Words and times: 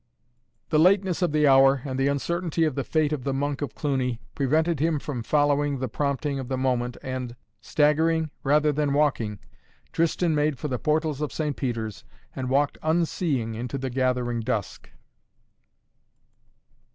The 0.69 0.79
lateness 0.79 1.21
of 1.21 1.31
the 1.31 1.45
hour 1.45 1.83
and 1.85 1.99
the 1.99 2.07
uncertainty 2.07 2.63
of 2.63 2.73
the 2.73 2.83
fate 2.83 3.13
of 3.13 3.23
the 3.23 3.35
Monk 3.35 3.61
of 3.61 3.75
Cluny 3.75 4.19
prevented 4.33 4.79
him 4.79 4.97
from 4.97 5.21
following 5.21 5.77
the 5.77 5.87
prompting 5.87 6.39
of 6.39 6.47
the 6.47 6.57
moment 6.57 6.97
and, 7.03 7.35
staggering 7.61 8.31
rather 8.43 8.71
than 8.71 8.93
walking, 8.93 9.37
Tristan 9.91 10.33
made 10.33 10.57
for 10.57 10.69
the 10.69 10.79
portals 10.79 11.21
of 11.21 11.31
St. 11.31 11.55
Peter's 11.55 12.03
and 12.35 12.49
walked 12.49 12.79
unseeing 12.81 13.53
into 13.53 13.77
the 13.77 13.91
gathering 13.91 14.39
dusk. 14.39 14.89